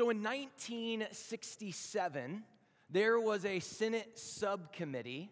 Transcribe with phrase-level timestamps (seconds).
[0.00, 2.42] So in 1967,
[2.88, 5.30] there was a Senate subcommittee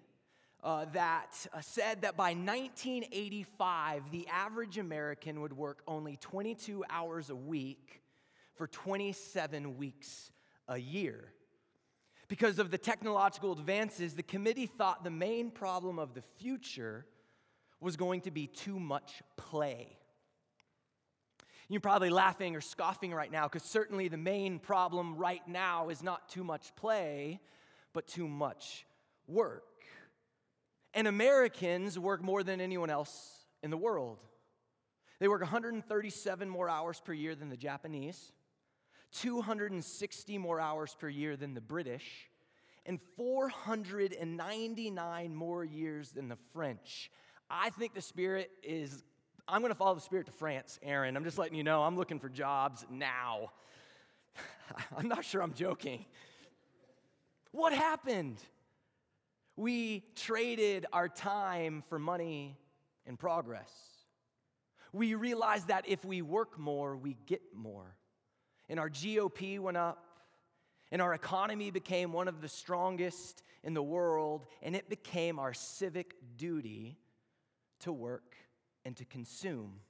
[0.63, 7.31] uh, that uh, said that by 1985, the average American would work only 22 hours
[7.31, 8.03] a week
[8.57, 10.33] for 27 weeks
[10.69, 11.33] a year.
[12.29, 17.07] Because of the technological advances, the committee thought the main problem of the future
[17.81, 19.98] was going to be too much play.
[21.69, 26.03] You're probably laughing or scoffing right now because certainly the main problem right now is
[26.03, 27.41] not too much play,
[27.93, 28.87] but too much
[29.27, 29.65] work.
[30.95, 34.19] And Americans work more than anyone else in the world.
[35.21, 38.33] They work 137 more hours per year than the Japanese,
[39.13, 42.29] 260 more hours per year than the British,
[42.87, 47.11] and 499 more years than the French.
[47.51, 49.03] I think the Spirit is,
[49.51, 51.17] I'm going to follow the Spirit to France, Aaron.
[51.17, 53.53] I'm just letting you know, I'm looking for jobs now.
[54.97, 56.05] I'm not sure I'm joking.
[57.53, 58.37] What happened?
[59.57, 62.59] We traded our time for money
[63.07, 63.73] and progress.
[64.93, 67.97] We realized that if we work more, we get more.
[68.69, 70.05] And our GDP went up,
[70.93, 75.55] and our economy became one of the strongest in the world, and it became our
[75.55, 76.99] civic duty
[77.81, 78.28] to work
[78.89, 79.81] and to consume.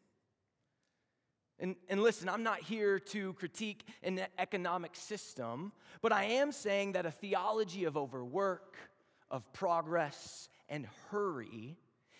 [1.61, 5.71] And, and listen, I'm not here to critique an economic system,
[6.03, 8.77] but I am saying that a theology of overwork,
[9.31, 11.77] of progress, and hurry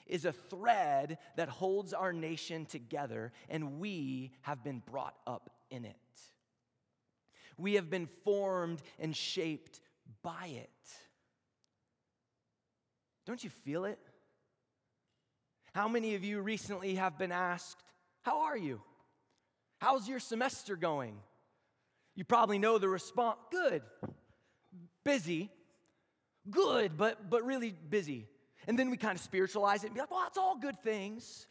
[0.07, 5.85] is a thread that holds our nation together, and we have been brought up in
[5.85, 5.97] it.
[7.57, 9.81] We have been formed and shaped
[10.23, 10.71] by it.
[13.27, 13.99] Don't you feel it?
[15.79, 17.85] How many of you recently have been asked,
[18.23, 18.81] How are you?
[19.81, 21.15] How's your semester going?
[22.17, 23.83] You probably know the response good,
[25.05, 25.53] busy,
[26.51, 28.27] good, but, but really busy.
[28.67, 31.47] And then we kind of spiritualize it and be like, Well, it's all good things.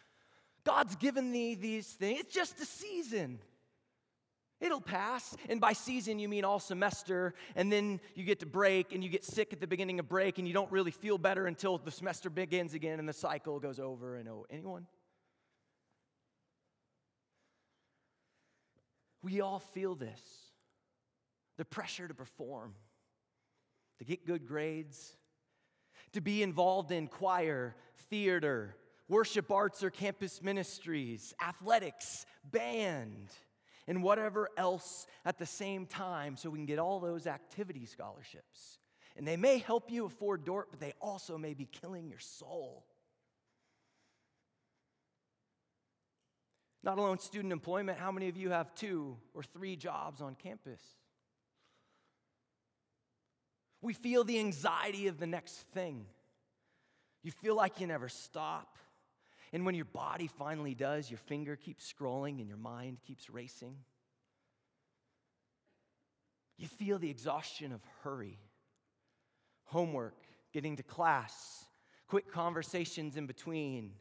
[0.65, 2.19] God's given me these things.
[2.19, 3.39] It's just a season.
[4.59, 5.35] It'll pass.
[5.49, 7.35] And by season, you mean all semester.
[7.55, 10.39] And then you get to break and you get sick at the beginning of break
[10.39, 13.79] and you don't really feel better until the semester begins again and the cycle goes
[13.79, 14.87] over and oh, Anyone?
[19.21, 20.21] We all feel this
[21.57, 22.73] the pressure to perform,
[23.97, 25.17] to get good grades,
[26.13, 27.75] to be involved in choir,
[28.09, 28.75] theater,
[29.07, 33.29] worship arts or campus ministries, athletics, band
[33.87, 38.79] and whatever else at the same time so we can get all those activity scholarships.
[39.15, 42.85] And they may help you afford Dordt, but they also may be killing your soul.
[46.83, 50.81] Not alone student employment, how many of you have two or three jobs on campus?
[53.81, 56.05] We feel the anxiety of the next thing.
[57.23, 58.77] You feel like you never stop.
[59.53, 63.75] And when your body finally does, your finger keeps scrolling and your mind keeps racing.
[66.57, 68.39] You feel the exhaustion of hurry,
[69.65, 70.15] homework,
[70.51, 71.65] getting to class,
[72.07, 73.93] quick conversations in between,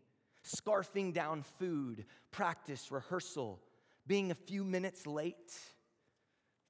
[0.44, 3.60] scarfing down food, practice, rehearsal,
[4.06, 5.52] being a few minutes late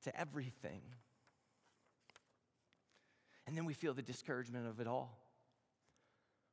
[0.04, 0.82] to everything.
[3.46, 5.16] And then we feel the discouragement of it all,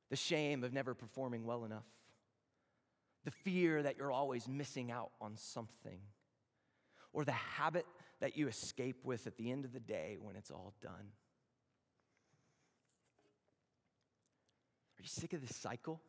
[0.09, 1.85] the shame of never performing well enough
[3.23, 5.99] the fear that you're always missing out on something,
[7.11, 7.85] or the habit
[8.19, 11.11] that you escape with at the end of the day when it's all done.
[14.97, 16.01] Are you sick of this cycle?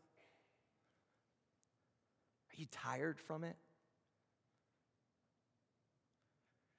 [2.50, 3.56] Are you tired from it?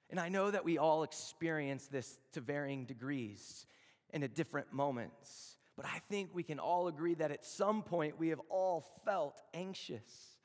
[0.08, 3.66] And I know that we all experience this to varying degrees
[4.10, 5.45] and at different moments.
[5.76, 9.40] But I think we can all agree that at some point we have all felt
[9.52, 10.36] anxious.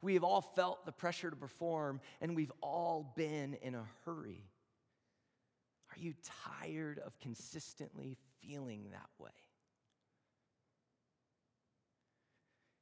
[0.00, 4.48] We have all felt the pressure to perform, and we've all been in a hurry.
[5.90, 6.14] Are you
[6.56, 9.30] tired of consistently feeling that way?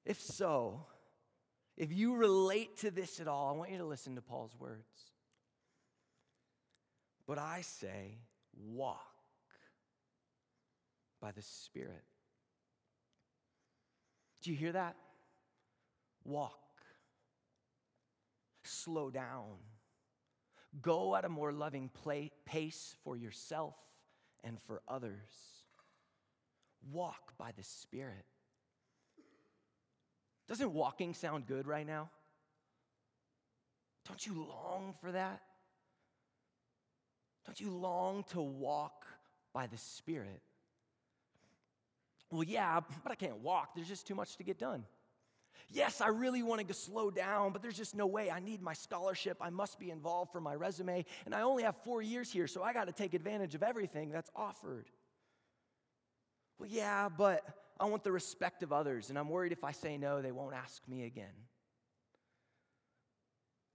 [0.04, 0.86] If so,
[1.76, 4.86] if you relate to this at all, I want you to listen to Paul's words.
[7.26, 8.18] But I say,
[8.54, 9.15] walk
[11.20, 12.04] by the Spirit.
[14.42, 14.96] Do you hear that?
[16.24, 16.60] Walk.
[18.62, 19.56] Slow down.
[20.82, 23.74] Go at a more loving play, pace for yourself
[24.44, 25.30] and for others.
[26.92, 28.24] Walk by the Spirit.
[30.48, 32.10] Doesn't walking sound good right now?
[34.06, 35.40] Don't you long for that?
[37.44, 39.06] Don't you long to walk
[39.52, 40.42] by the Spirit?
[42.36, 43.74] Well, yeah, but I can't walk.
[43.74, 44.84] There's just too much to get done.
[45.70, 48.30] Yes, I really want to slow down, but there's just no way.
[48.30, 49.38] I need my scholarship.
[49.40, 51.06] I must be involved for my resume.
[51.24, 54.10] And I only have four years here, so I got to take advantage of everything
[54.10, 54.90] that's offered.
[56.58, 57.42] Well, yeah, but
[57.80, 60.54] I want the respect of others, and I'm worried if I say no, they won't
[60.54, 61.34] ask me again.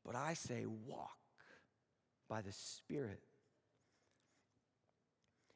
[0.06, 1.18] But I say, walk
[2.30, 3.24] by the Spirit.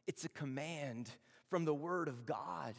[0.07, 1.12] It's a command
[1.52, 2.74] from the Word of God.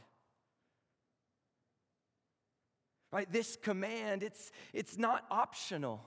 [3.13, 3.31] Right?
[3.31, 6.05] This command, it's, it's not optional.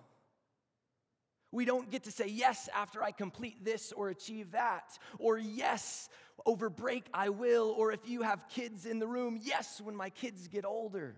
[1.51, 6.09] We don't get to say yes after I complete this or achieve that, or yes,
[6.45, 10.09] over break I will, or if you have kids in the room, yes, when my
[10.09, 11.15] kids get older.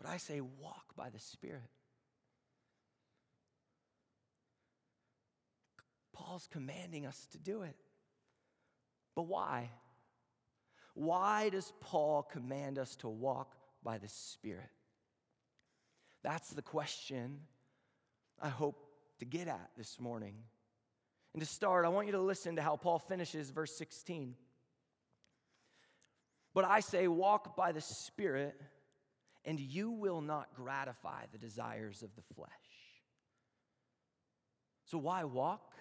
[0.00, 1.62] But I say, walk by the Spirit.
[6.12, 7.76] Paul's commanding us to do it.
[9.14, 9.70] But why?
[10.94, 14.70] Why does Paul command us to walk by the Spirit?
[16.22, 17.40] That's the question
[18.40, 18.86] I hope
[19.18, 20.34] to get at this morning.
[21.32, 24.34] And to start, I want you to listen to how Paul finishes verse 16.
[26.54, 28.54] But I say, walk by the Spirit,
[29.44, 32.50] and you will not gratify the desires of the flesh.
[34.86, 35.73] So, why walk?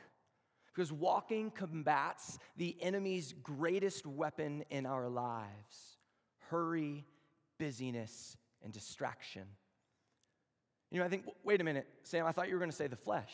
[0.74, 5.98] Because walking combats the enemy's greatest weapon in our lives
[6.50, 7.06] hurry,
[7.58, 9.44] busyness, and distraction.
[10.92, 12.88] You know, I think, wait a minute, Sam, I thought you were going to say
[12.88, 13.34] the flesh.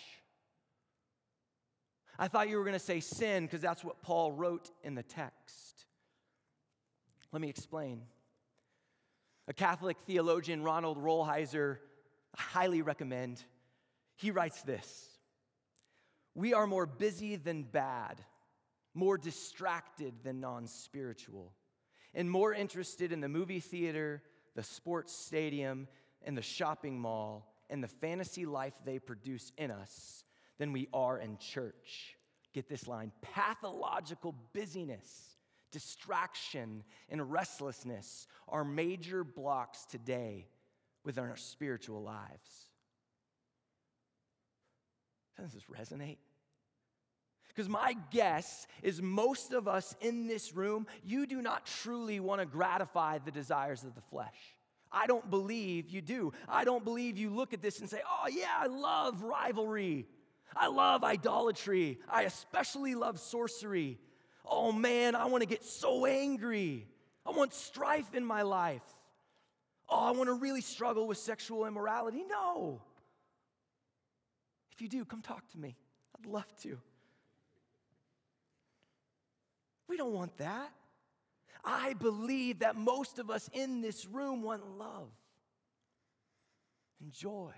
[2.17, 5.03] I thought you were going to say sin because that's what Paul wrote in the
[5.03, 5.85] text.
[7.31, 8.01] Let me explain.
[9.47, 11.77] A Catholic theologian, Ronald Rolheiser,
[12.37, 13.43] I highly recommend,
[14.15, 15.08] he writes this
[16.35, 18.21] we are more busy than bad,
[18.93, 21.53] more distracted than non spiritual,
[22.13, 24.21] and more interested in the movie theater,
[24.55, 25.87] the sports stadium,
[26.23, 30.23] and the shopping mall, and the fantasy life they produce in us
[30.57, 32.15] than we are in church.
[32.53, 35.37] Get this line pathological busyness,
[35.71, 40.47] distraction, and restlessness are major blocks today
[41.03, 42.68] within our spiritual lives.
[45.41, 46.17] Doesn't this resonate?
[47.47, 52.41] Because my guess is most of us in this room, you do not truly want
[52.41, 54.55] to gratify the desires of the flesh.
[54.91, 56.33] I don't believe you do.
[56.47, 60.07] I don't believe you look at this and say, oh, yeah, I love rivalry.
[60.55, 61.99] I love idolatry.
[62.09, 63.99] I especially love sorcery.
[64.45, 66.87] Oh man, I want to get so angry.
[67.25, 68.81] I want strife in my life.
[69.87, 72.23] Oh, I want to really struggle with sexual immorality.
[72.27, 72.81] No.
[74.79, 75.75] If you do, come talk to me.
[76.17, 76.77] I'd love to.
[79.89, 80.71] We don't want that.
[81.65, 85.09] I believe that most of us in this room want love
[87.01, 87.51] and joy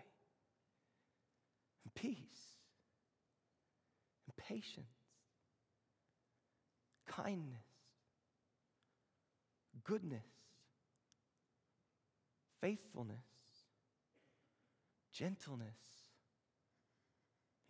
[1.84, 2.18] and peace
[4.26, 4.88] and patience,
[7.06, 7.62] kindness,
[9.84, 10.26] goodness,
[12.62, 13.20] faithfulness,
[15.14, 15.91] gentleness,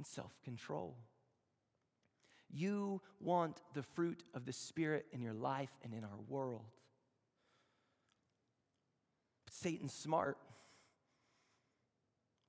[0.01, 0.95] and self control.
[2.49, 6.65] You want the fruit of the Spirit in your life and in our world.
[9.45, 10.39] But Satan's smart.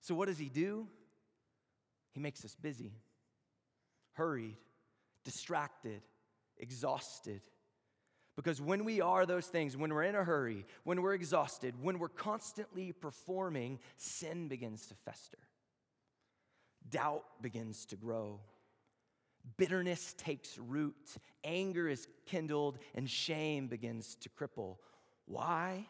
[0.00, 0.88] So, what does he do?
[2.12, 2.92] He makes us busy,
[4.12, 4.56] hurried,
[5.22, 6.00] distracted,
[6.56, 7.42] exhausted.
[8.34, 11.98] Because when we are those things, when we're in a hurry, when we're exhausted, when
[11.98, 15.38] we're constantly performing, sin begins to fester.
[16.90, 18.40] Doubt begins to grow.
[19.56, 24.76] Bitterness takes root, anger is kindled, and shame begins to cripple.
[25.26, 25.86] Why?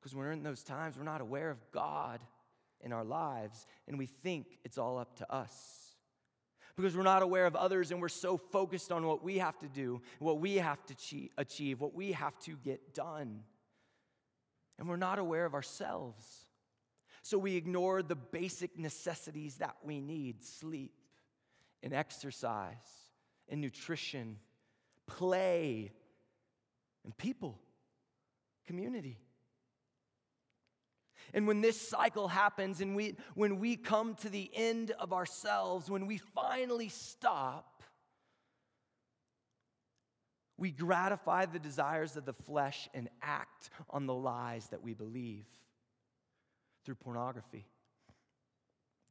[0.00, 2.20] Because when we're in those times, we're not aware of God
[2.80, 5.96] in our lives, and we think it's all up to us.
[6.76, 9.68] Because we're not aware of others, and we're so focused on what we have to
[9.68, 10.94] do, what we have to
[11.36, 13.40] achieve, what we have to get done.
[14.78, 16.24] And we're not aware of ourselves.
[17.22, 20.92] So we ignore the basic necessities that we need sleep
[21.82, 22.74] and exercise
[23.48, 24.38] and nutrition,
[25.06, 25.92] play
[27.04, 27.58] and people,
[28.66, 29.18] community.
[31.32, 35.90] And when this cycle happens and we, when we come to the end of ourselves,
[35.90, 37.82] when we finally stop,
[40.56, 45.46] we gratify the desires of the flesh and act on the lies that we believe
[46.84, 47.66] through pornography,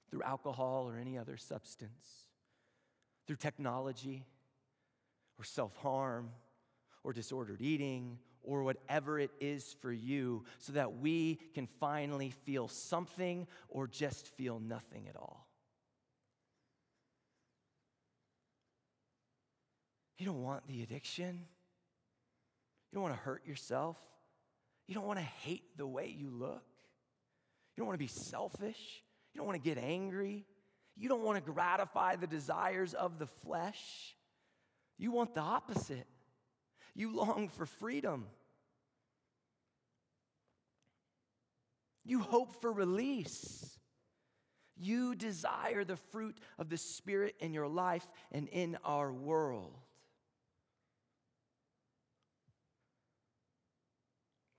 [0.10, 2.28] through alcohol or any other substance,
[3.28, 4.26] through technology
[5.38, 6.30] or self harm
[7.04, 12.68] or disordered eating or whatever it is for you, so that we can finally feel
[12.68, 15.50] something or just feel nothing at all.
[20.18, 21.46] You don't want the addiction.
[22.92, 23.98] You don't want to hurt yourself.
[24.88, 26.64] You don't want to hate the way you look.
[27.80, 29.04] You don't want to be selfish.
[29.34, 30.46] You don't want to get angry.
[30.98, 34.18] You don't want to gratify the desires of the flesh.
[34.98, 36.06] You want the opposite.
[36.94, 38.26] You long for freedom.
[42.04, 43.80] You hope for release.
[44.76, 49.78] You desire the fruit of the Spirit in your life and in our world.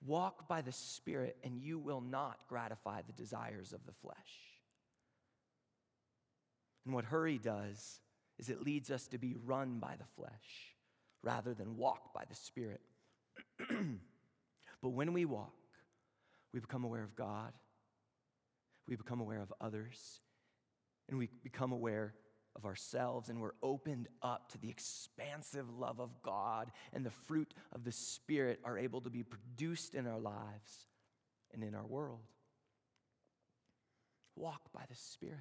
[0.04, 4.16] Walk by the Spirit, and you will not gratify the desires of the flesh.
[6.84, 8.00] And what hurry does
[8.38, 10.74] is it leads us to be run by the flesh
[11.22, 12.80] rather than walk by the Spirit.
[13.58, 15.52] but when we walk,
[16.52, 17.52] we become aware of God,
[18.88, 20.20] we become aware of others,
[21.08, 22.14] and we become aware
[22.56, 27.54] of ourselves, and we're opened up to the expansive love of God, and the fruit
[27.72, 30.86] of the Spirit are able to be produced in our lives
[31.52, 32.20] and in our world.
[34.36, 35.38] Walk by the Spirit.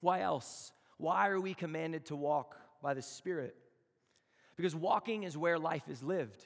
[0.00, 0.72] Why else?
[0.98, 3.56] Why are we commanded to walk by the Spirit?
[4.56, 6.44] Because walking is where life is lived.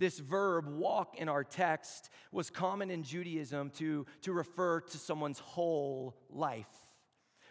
[0.00, 5.38] This verb, walk, in our text was common in Judaism to, to refer to someone's
[5.38, 6.64] whole life.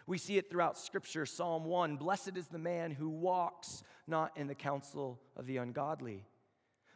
[0.08, 1.26] We see it throughout Scripture.
[1.26, 6.26] Psalm 1 Blessed is the man who walks not in the counsel of the ungodly.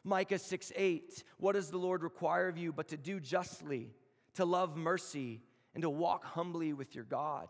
[0.03, 3.95] Micah 6 8 What does the Lord require of you but to do justly,
[4.35, 5.41] to love mercy,
[5.73, 7.47] and to walk humbly with your God?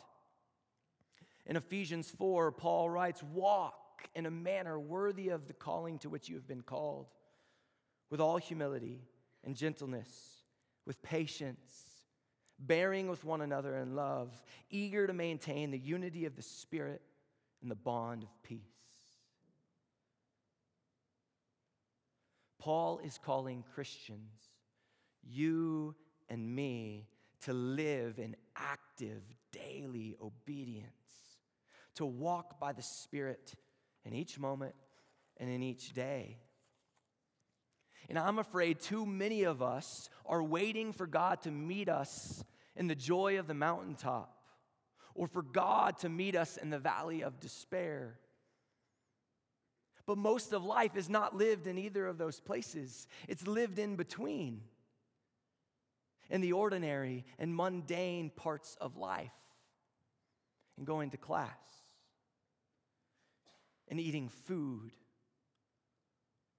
[1.47, 6.29] In Ephesians 4, Paul writes, Walk in a manner worthy of the calling to which
[6.29, 7.07] you have been called
[8.15, 9.01] with all humility
[9.43, 10.09] and gentleness,
[10.87, 12.05] with patience,
[12.61, 14.31] bearing with one another in love,
[14.71, 17.03] eager to maintain the unity of the Spirit
[17.61, 18.61] and the bond of peace.
[22.61, 24.31] Paul is calling Christians,
[25.25, 25.97] you
[26.29, 27.09] and me,
[27.41, 30.85] to live in active daily obedience,
[31.97, 33.55] to walk by the Spirit
[34.05, 34.77] in each moment
[35.37, 36.39] and in each day.
[38.09, 42.45] And I'm afraid too many of us are waiting for God to meet us
[42.77, 44.31] in the joy of the mountaintop
[45.15, 48.19] or for God to meet us in the valley of despair.
[50.07, 53.97] But most of life is not lived in either of those places, it's lived in
[53.97, 54.61] between,
[56.29, 59.33] in the ordinary and mundane parts of life,
[60.77, 61.49] and going to class,
[63.89, 64.93] and eating food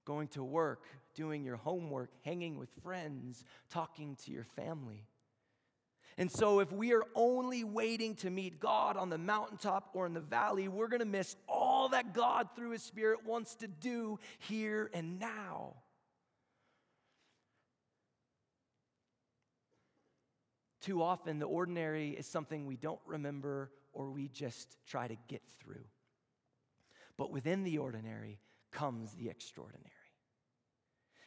[0.06, 0.84] going to work,
[1.14, 5.04] doing your homework, hanging with friends, talking to your family.
[6.18, 10.14] And so, if we are only waiting to meet God on the mountaintop or in
[10.14, 14.18] the valley, we're going to miss all that God, through His Spirit, wants to do
[14.38, 15.74] here and now.
[20.80, 25.42] Too often, the ordinary is something we don't remember or we just try to get
[25.60, 25.84] through.
[27.18, 28.38] But within the ordinary
[28.70, 29.95] comes the extraordinary.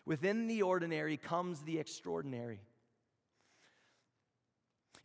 [0.10, 2.62] Within the ordinary comes the extraordinary.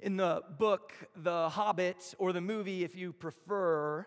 [0.01, 4.07] In the book, The Hobbit, or the movie, if you prefer,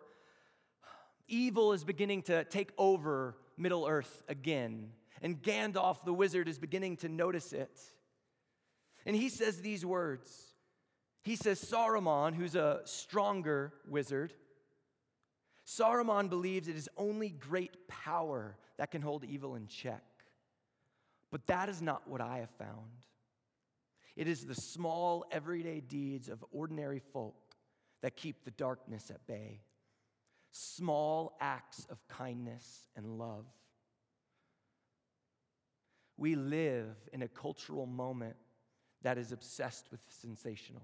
[1.27, 4.89] evil is beginning to take over Middle Earth again.
[5.21, 7.79] And Gandalf the wizard is beginning to notice it.
[9.05, 10.31] And he says these words.
[11.21, 14.33] He says, Saruman, who's a stronger wizard,
[15.63, 20.01] Saruman believes it is only great power that can hold evil in check.
[21.31, 23.05] But that is not what I have found.
[24.15, 27.35] It is the small, everyday deeds of ordinary folk
[28.01, 29.61] that keep the darkness at bay.
[30.51, 33.45] Small acts of kindness and love.
[36.17, 38.35] We live in a cultural moment
[39.03, 40.81] that is obsessed with the sensational,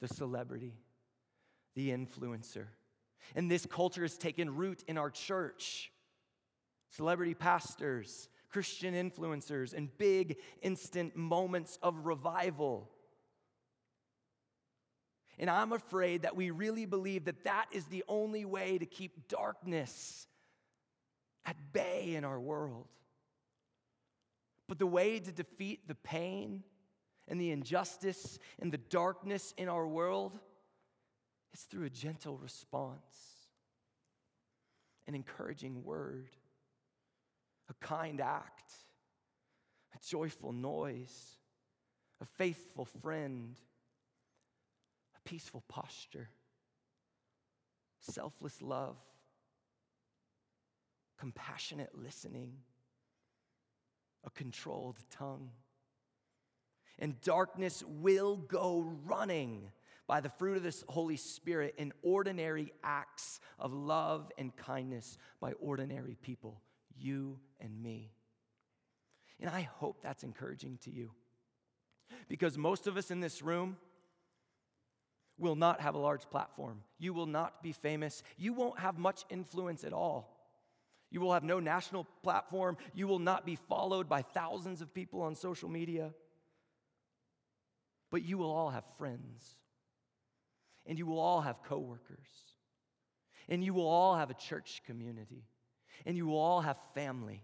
[0.00, 0.72] the celebrity,
[1.74, 2.66] the influencer.
[3.34, 5.92] And this culture has taken root in our church.
[6.90, 12.90] Celebrity pastors, Christian influencers and big instant moments of revival.
[15.38, 19.28] And I'm afraid that we really believe that that is the only way to keep
[19.28, 20.26] darkness
[21.44, 22.88] at bay in our world.
[24.68, 26.64] But the way to defeat the pain
[27.28, 30.38] and the injustice and the darkness in our world,
[31.52, 33.00] is through a gentle response,
[35.06, 36.28] an encouraging word,
[37.68, 38.72] a kind act,
[39.94, 41.36] a joyful noise,
[42.20, 43.56] a faithful friend,
[45.16, 46.28] a peaceful posture,
[48.00, 48.96] selfless love,
[51.18, 52.52] compassionate listening,
[54.24, 55.50] a controlled tongue.
[56.98, 59.70] And darkness will go running
[60.06, 65.52] by the fruit of this Holy Spirit in ordinary acts of love and kindness by
[65.52, 66.60] ordinary people,
[66.98, 68.12] you and me.
[69.40, 71.10] And I hope that's encouraging to you.
[72.28, 73.76] Because most of us in this room
[75.38, 76.82] will not have a large platform.
[76.98, 78.22] You will not be famous.
[78.38, 80.32] You won't have much influence at all.
[81.10, 82.76] You will have no national platform.
[82.94, 86.12] You will not be followed by thousands of people on social media.
[88.10, 89.56] But you will all have friends.
[90.86, 92.28] And you will all have coworkers.
[93.48, 95.44] And you will all have a church community.
[96.04, 97.42] And you all have family.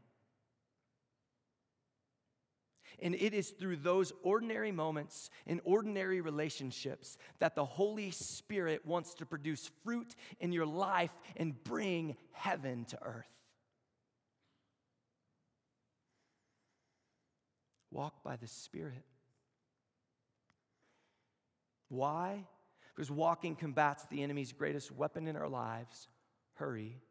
[3.01, 9.15] And it is through those ordinary moments and ordinary relationships that the Holy Spirit wants
[9.15, 13.27] to produce fruit in your life and bring heaven to earth.
[17.91, 19.05] Walk by the Spirit.
[21.89, 22.47] Why?
[22.95, 26.09] Because walking combats the enemy's greatest weapon in our lives
[26.55, 27.03] hurry.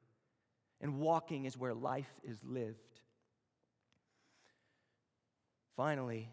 [0.82, 3.00] And walking is where life is lived.
[5.78, 6.30] Finally,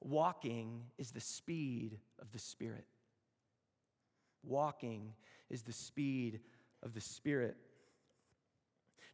[0.00, 2.86] walking is the speed of the Spirit.
[4.42, 5.12] Walking
[5.50, 6.40] is the speed
[6.82, 7.56] of the Spirit.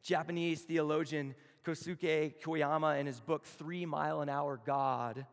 [0.02, 5.26] Japanese theologian Kosuke Koyama, in his book, Three Mile an Hour God,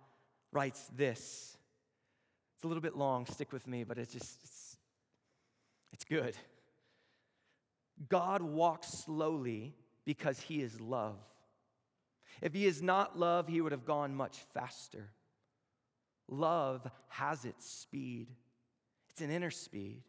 [0.52, 1.56] writes this.
[2.56, 4.78] It's a little bit long, stick with me, but it's just, it's,
[5.92, 6.36] it's good.
[8.10, 9.76] God walks slowly
[10.06, 11.18] because he is love.
[12.42, 15.12] If he is not love, he would have gone much faster.
[16.28, 18.30] Love has its speed,
[19.10, 20.02] it's an inner speed,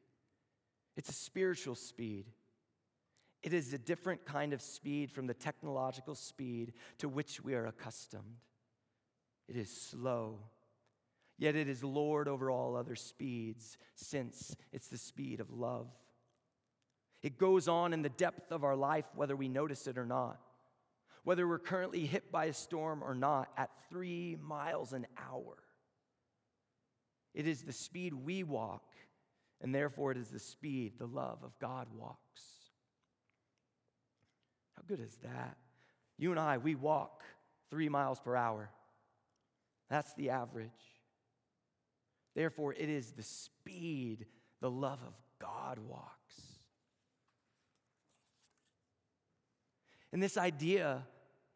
[0.96, 2.26] it's a spiritual speed.
[3.42, 7.66] It is a different kind of speed from the technological speed to which we are
[7.66, 8.38] accustomed.
[9.48, 10.38] It is slow,
[11.36, 15.88] yet it is Lord over all other speeds, since it's the speed of love.
[17.24, 20.38] It goes on in the depth of our life, whether we notice it or not.
[21.22, 25.56] Whether we're currently hit by a storm or not, at three miles an hour.
[27.32, 28.84] It is the speed we walk,
[29.62, 32.42] and therefore it is the speed the love of God walks.
[34.76, 35.56] How good is that?
[36.18, 37.22] You and I, we walk
[37.70, 38.68] three miles per hour.
[39.88, 40.68] That's the average.
[42.34, 44.26] Therefore, it is the speed
[44.60, 46.53] the love of God walks.
[50.14, 51.02] And this idea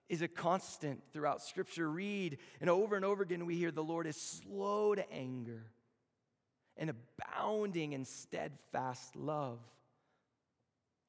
[0.09, 1.89] is a constant throughout Scripture.
[1.89, 5.63] Read, and over and over again, we hear the Lord is slow to anger
[6.77, 9.61] and abounding in steadfast love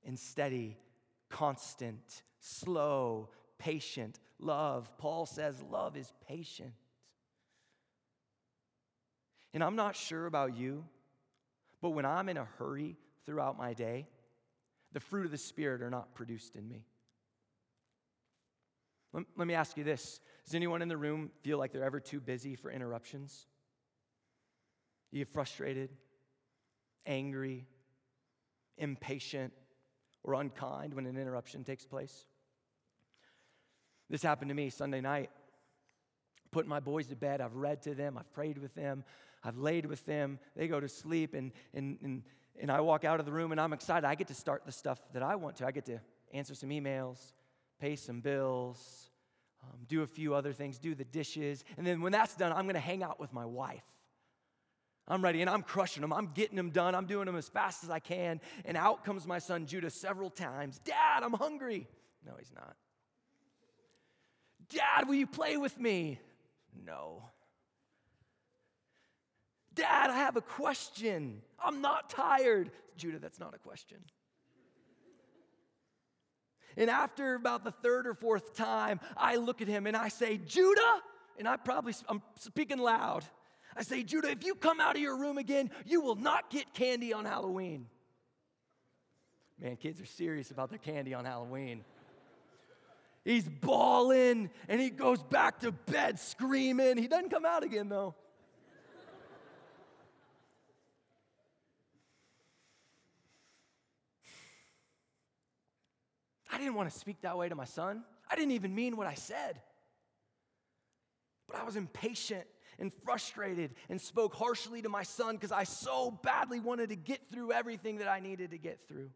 [0.05, 0.77] and steady
[1.29, 4.95] constant, slow, patient love.
[4.99, 6.73] Paul says love is patient.
[9.55, 10.85] And I'm not sure about you,
[11.81, 14.07] but when I'm in a hurry throughout my day,
[14.91, 16.85] the fruit of the Spirit are not produced in me.
[19.13, 21.99] Let, let me ask you this Does anyone in the room feel like they're ever
[21.99, 23.47] too busy for interruptions?
[25.11, 25.89] You get frustrated,
[27.05, 27.65] angry,
[28.77, 29.53] impatient,
[30.23, 32.25] or unkind when an interruption takes place.
[34.09, 35.29] This happened to me Sunday night.
[36.51, 39.03] Putting my boys to bed, I've read to them, I've prayed with them,
[39.43, 40.39] I've laid with them.
[40.55, 42.23] They go to sleep, and, and, and,
[42.59, 44.05] and I walk out of the room and I'm excited.
[44.05, 45.67] I get to start the stuff that I want to.
[45.67, 45.99] I get to
[46.33, 47.33] answer some emails,
[47.79, 49.09] pay some bills,
[49.63, 51.63] um, do a few other things, do the dishes.
[51.77, 53.83] And then when that's done, I'm going to hang out with my wife.
[55.07, 56.13] I'm ready and I'm crushing them.
[56.13, 56.93] I'm getting them done.
[56.93, 58.39] I'm doing them as fast as I can.
[58.63, 61.87] And out comes my son Judah several times Dad, I'm hungry.
[62.25, 62.75] No, he's not.
[64.69, 66.19] Dad, will you play with me?
[66.85, 67.23] No.
[69.73, 71.41] Dad, I have a question.
[71.63, 72.69] I'm not tired.
[72.97, 73.97] Judah, that's not a question.
[76.79, 80.37] And after about the third or fourth time, I look at him and I say,
[80.37, 81.01] Judah,
[81.37, 83.25] and I probably, I'm speaking loud.
[83.75, 86.73] I say, Judah, if you come out of your room again, you will not get
[86.73, 87.87] candy on Halloween.
[89.61, 91.83] Man, kids are serious about their candy on Halloween.
[93.25, 96.97] He's bawling and he goes back to bed screaming.
[96.97, 98.15] He doesn't come out again, though.
[106.51, 108.03] I didn't want to speak that way to my son.
[108.29, 109.59] I didn't even mean what I said.
[111.47, 112.45] But I was impatient
[112.79, 117.19] and frustrated and spoke harshly to my son because I so badly wanted to get
[117.31, 119.09] through everything that I needed to get through.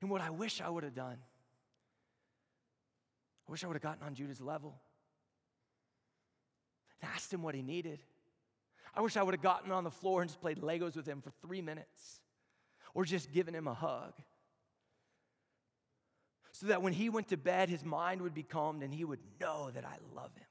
[0.00, 1.16] And what I wish I would have done,
[3.48, 4.80] I wish I would have gotten on Judah's level
[7.00, 8.00] and asked him what he needed.
[8.94, 11.22] I wish I would have gotten on the floor and just played Legos with him
[11.22, 12.20] for three minutes
[12.94, 14.12] or just given him a hug
[16.62, 19.18] so that when he went to bed, his mind would be calmed and he would
[19.40, 20.46] know that I love him.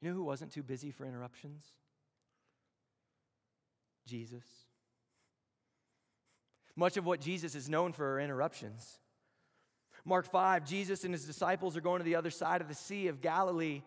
[0.00, 1.62] You know who wasn't too busy for interruptions?
[4.06, 4.46] Jesus.
[6.74, 8.98] Much of what Jesus is known for are interruptions.
[10.06, 13.08] Mark 5, Jesus and his disciples are going to the other side of the Sea
[13.08, 13.82] of Galilee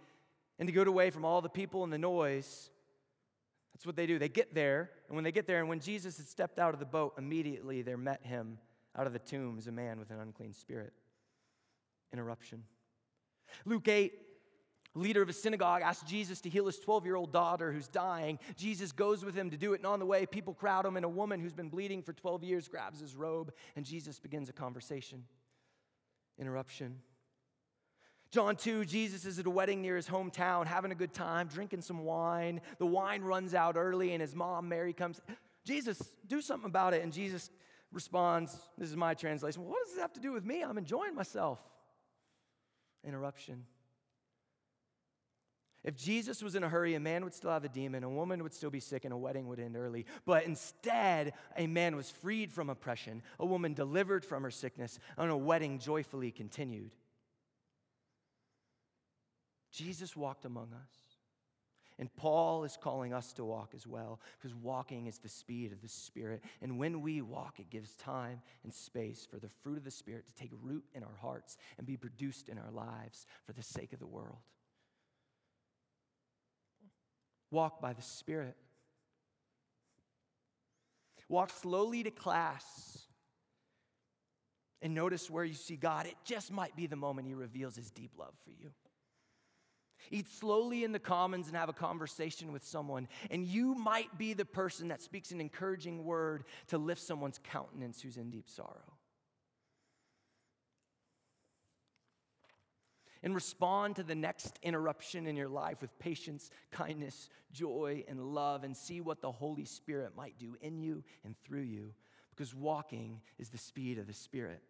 [0.59, 2.69] and to get away from all the people and the noise.
[3.83, 4.17] That's what they do.
[4.17, 6.79] They get there, and when they get there, and when Jesus had stepped out of
[6.79, 8.57] the boat, immediately there met him
[8.97, 10.93] out of the tombs a man with an unclean spirit.
[12.13, 12.63] Interruption.
[13.65, 14.13] Luke 8,
[14.95, 18.39] leader of a synagogue asks Jesus to heal his 12 year old daughter who's dying.
[18.55, 21.03] Jesus goes with him to do it, and on the way, people crowd him, and
[21.03, 24.53] a woman who's been bleeding for 12 years grabs his robe, and Jesus begins a
[24.53, 25.25] conversation.
[26.39, 26.99] Interruption.
[28.33, 31.81] John 2, Jesus is at a wedding near his hometown, having a good time, drinking
[31.81, 32.61] some wine.
[32.79, 35.21] The wine runs out early, and his mom, Mary, comes,
[35.63, 37.03] Jesus, do something about it.
[37.03, 37.51] And Jesus
[37.91, 39.61] responds, This is my translation.
[39.61, 40.63] Well, what does this have to do with me?
[40.63, 41.59] I'm enjoying myself.
[43.05, 43.65] Interruption.
[45.83, 48.41] If Jesus was in a hurry, a man would still have a demon, a woman
[48.41, 50.07] would still be sick, and a wedding would end early.
[50.25, 55.29] But instead, a man was freed from oppression, a woman delivered from her sickness, and
[55.29, 56.89] a wedding joyfully continued.
[59.73, 61.13] Jesus walked among us.
[61.99, 65.81] And Paul is calling us to walk as well, because walking is the speed of
[65.81, 66.41] the Spirit.
[66.61, 70.25] And when we walk, it gives time and space for the fruit of the Spirit
[70.25, 73.93] to take root in our hearts and be produced in our lives for the sake
[73.93, 74.39] of the world.
[77.51, 78.55] Walk by the Spirit.
[81.29, 83.05] Walk slowly to class
[84.81, 86.07] and notice where you see God.
[86.07, 88.71] It just might be the moment He reveals His deep love for you.
[90.11, 94.33] Eat slowly in the commons and have a conversation with someone, and you might be
[94.33, 98.93] the person that speaks an encouraging word to lift someone's countenance who's in deep sorrow.
[103.21, 108.65] And respond to the next interruption in your life with patience, kindness, joy, and love,
[108.65, 111.93] and see what the Holy Spirit might do in you and through you,
[112.31, 114.61] because walking is the speed of the Spirit.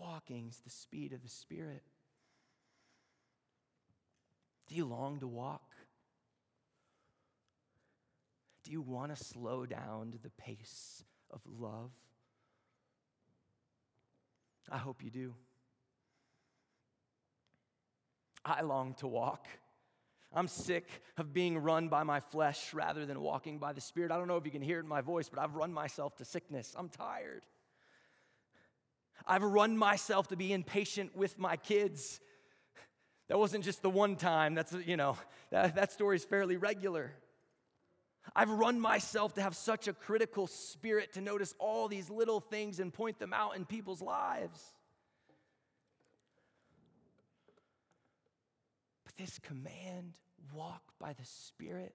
[0.00, 1.82] Walking is the speed of the Spirit.
[4.68, 5.74] Do you long to walk?
[8.64, 11.90] Do you want to slow down to the pace of love?
[14.70, 15.34] I hope you do.
[18.44, 19.46] I long to walk.
[20.32, 20.86] I'm sick
[21.18, 24.12] of being run by my flesh rather than walking by the Spirit.
[24.12, 26.16] I don't know if you can hear it in my voice, but I've run myself
[26.18, 26.74] to sickness.
[26.78, 27.42] I'm tired.
[29.26, 32.20] I've run myself to be impatient with my kids.
[33.28, 35.16] That wasn't just the one time, that's, you know,
[35.50, 37.12] that, that story is fairly regular.
[38.34, 42.80] I've run myself to have such a critical spirit to notice all these little things
[42.80, 44.60] and point them out in people's lives.
[49.04, 50.12] But this command,
[50.54, 51.94] walk by the Spirit,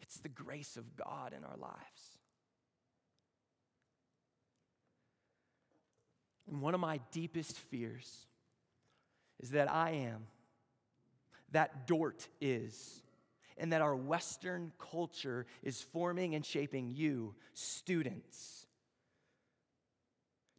[0.00, 2.15] it's the grace of God in our lives.
[6.48, 8.26] And one of my deepest fears
[9.40, 10.26] is that I am,
[11.52, 13.02] that Dordt is,
[13.58, 18.66] and that our Western culture is forming and shaping you, students,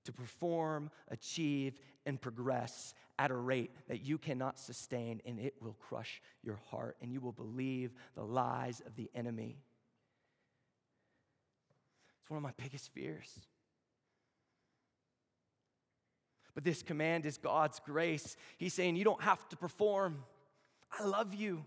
[0.03, 5.75] to perform, achieve, and progress at a rate that you cannot sustain, and it will
[5.79, 9.57] crush your heart, and you will believe the lies of the enemy.
[12.21, 13.31] It's one of my biggest fears.
[16.57, 18.35] But this command is God's grace.
[18.57, 20.23] He's saying, You don't have to perform.
[20.99, 21.63] I love you.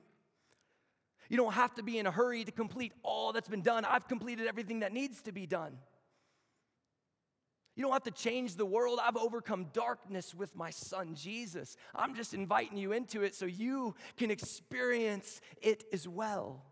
[1.28, 3.84] You don't have to be in a hurry to complete all that's been done.
[3.84, 5.78] I've completed everything that needs to be done.
[7.76, 8.98] You don't have to change the world.
[9.00, 11.76] I've overcome darkness with my son Jesus.
[11.94, 16.64] I'm just inviting you into it so you can experience it as well.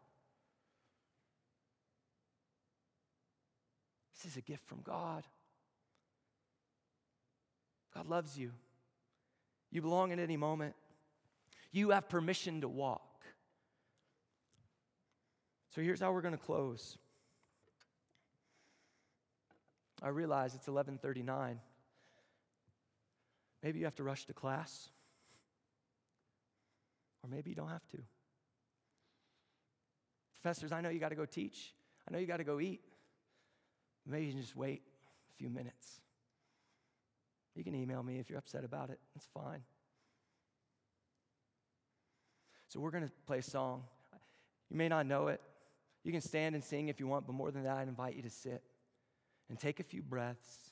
[4.16, 5.22] This is a gift from God.
[7.94, 8.52] God loves you.
[9.70, 10.74] You belong at any moment.
[11.72, 13.02] You have permission to walk.
[15.74, 16.96] So here's how we're going to close.
[20.02, 21.58] I realize it's 11:39.
[23.62, 24.88] Maybe you have to rush to class.
[27.22, 27.98] Or maybe you don't have to.
[30.40, 31.74] Professors, I know you got to go teach.
[32.08, 32.80] I know you got to go eat.
[34.06, 34.82] Maybe you can just wait
[35.34, 36.00] a few minutes.
[37.58, 39.00] You can email me if you're upset about it.
[39.16, 39.62] It's fine.
[42.68, 43.82] So we're going to play a song.
[44.70, 45.40] You may not know it.
[46.04, 48.22] You can stand and sing if you want, but more than that, I invite you
[48.22, 48.62] to sit
[49.48, 50.70] and take a few breaths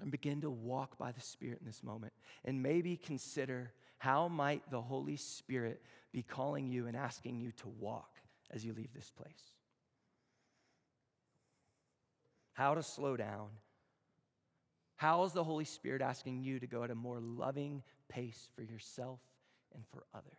[0.00, 2.14] and begin to walk by the Spirit in this moment.
[2.46, 5.82] And maybe consider how might the Holy Spirit
[6.12, 8.08] be calling you and asking you to walk
[8.50, 9.52] as you leave this place.
[12.54, 13.48] How to slow down.
[15.02, 18.62] How is the Holy Spirit asking you to go at a more loving pace for
[18.62, 19.18] yourself
[19.74, 20.38] and for others?